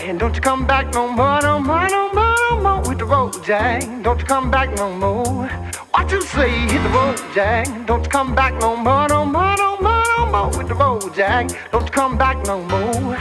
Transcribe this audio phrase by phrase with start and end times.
[0.00, 3.06] And don't you come back no more, no more, no more, no more with the
[3.06, 3.82] road, Jack.
[4.02, 5.48] Don't you come back no more.
[5.92, 7.66] What you say, hit the road, Jack.
[7.86, 11.14] Don't you come back no more, no more, no more, no more with the road,
[11.14, 11.48] Jack.
[11.72, 13.16] Don't you come back no more.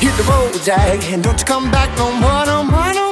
[0.00, 1.02] Hit the road, Jack.
[1.10, 3.11] And don't you come back no more, no more, no more,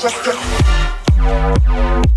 [0.00, 0.16] just.
[0.24, 2.09] Cause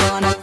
[0.00, 0.39] you're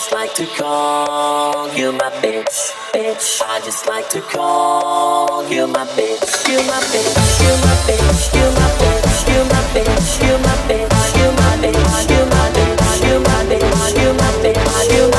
[0.00, 3.42] just like to call you my bitch, bitch.
[3.44, 8.46] I just like to call you my bitch, you my bitch, you my bitch, you
[8.56, 12.24] my bitch, you my bitch, you my bitch, you my bitch, you my bitch, you
[12.32, 15.09] my bitch, you my bitch, you my bitch, you my bitch.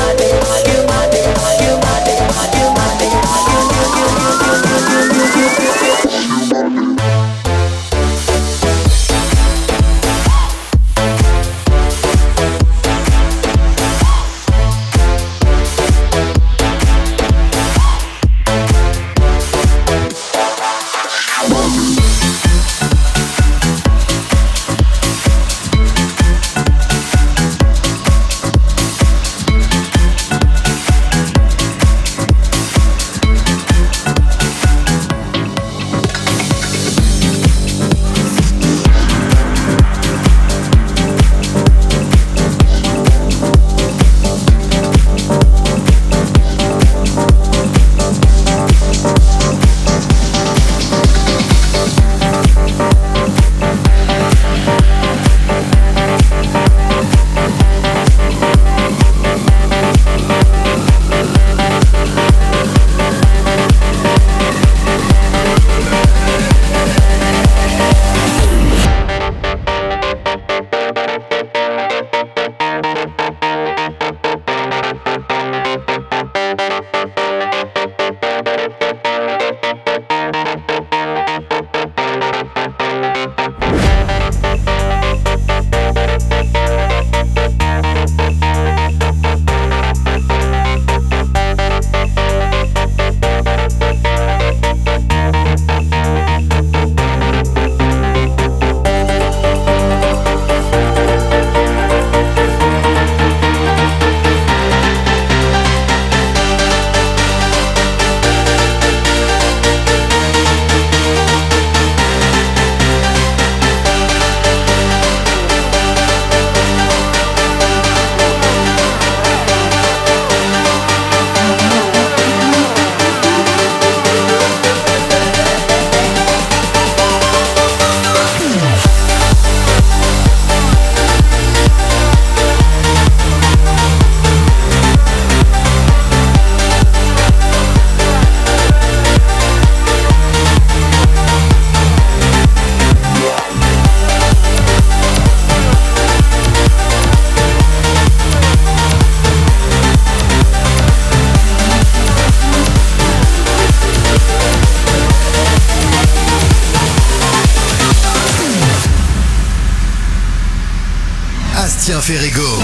[162.02, 162.61] Ferrego,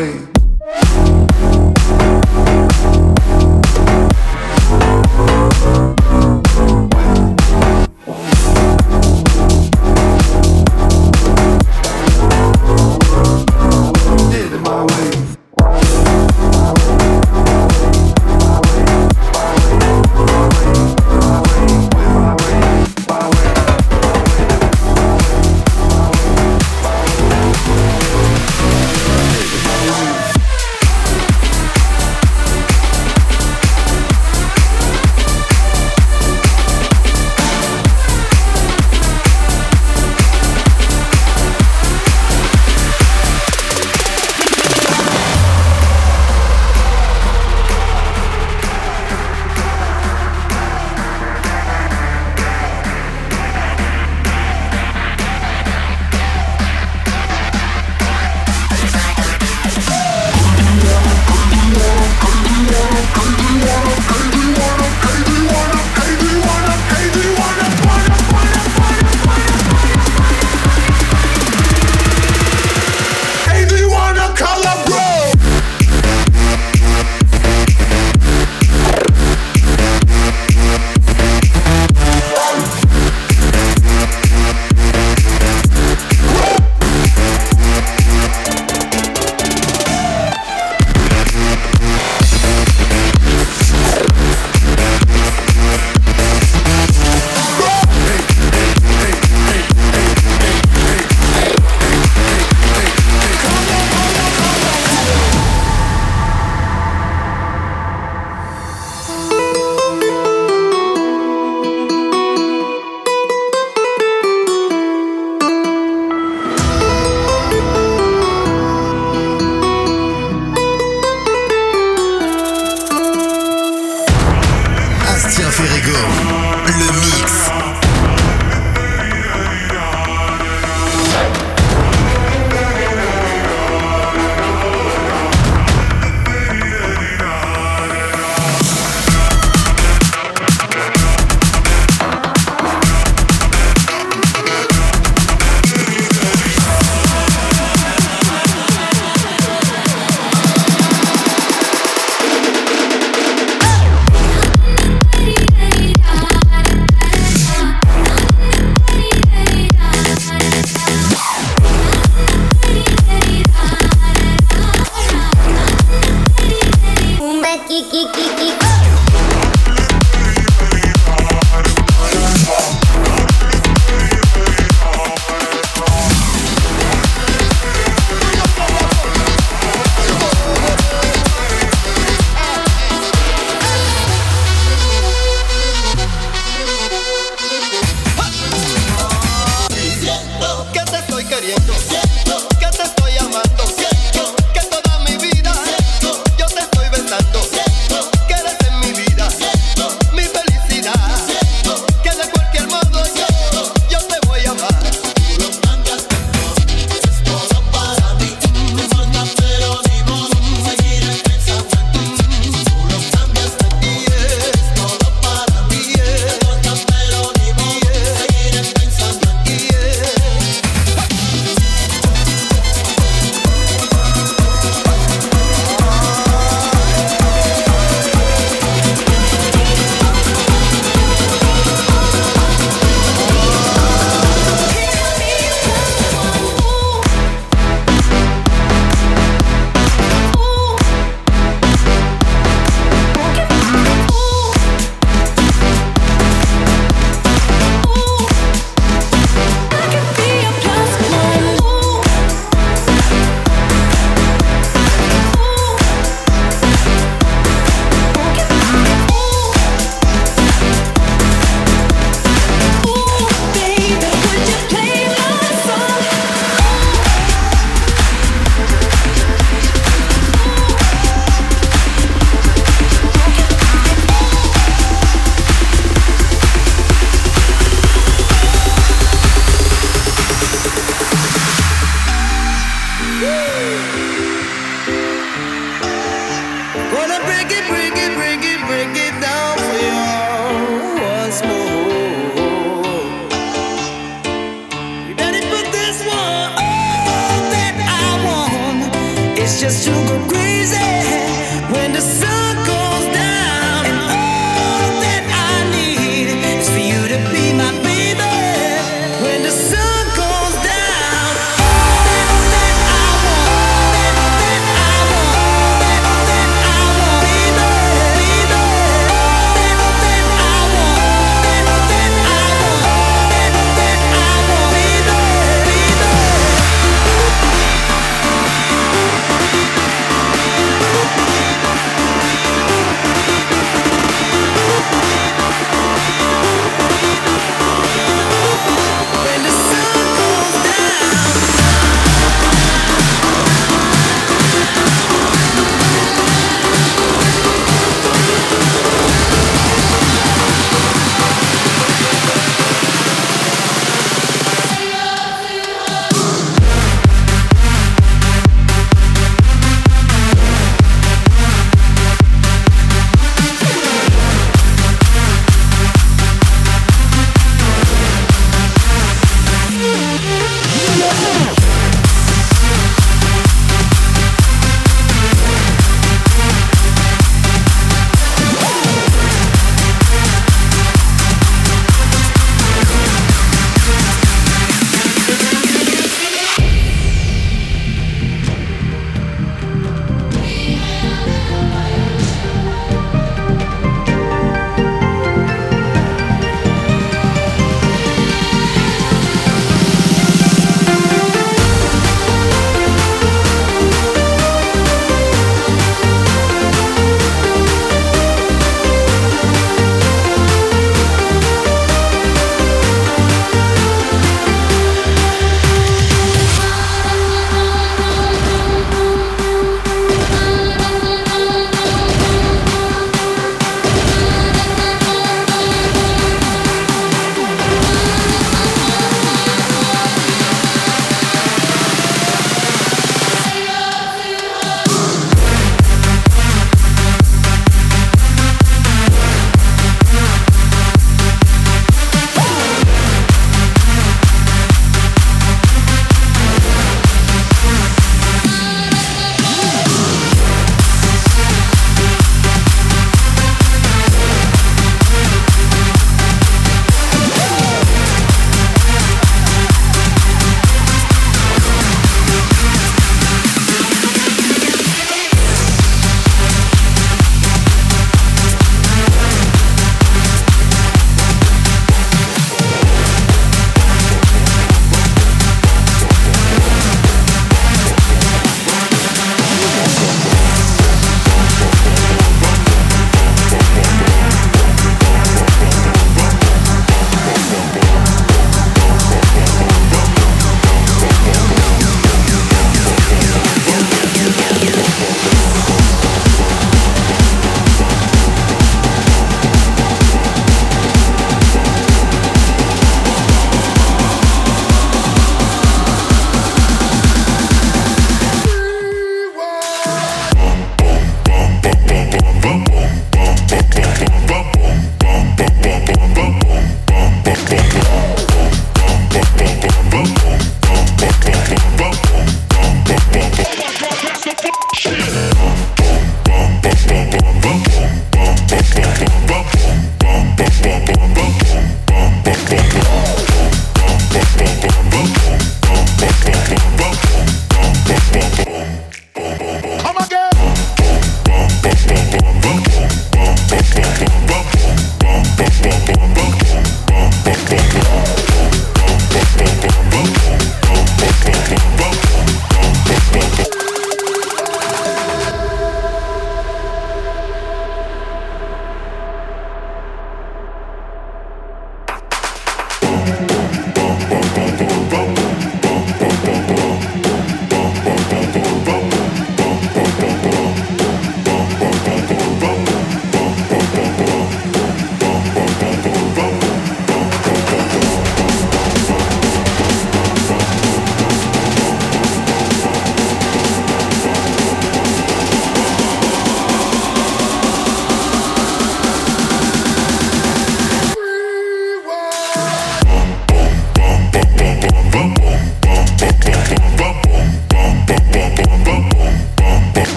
[0.00, 0.21] did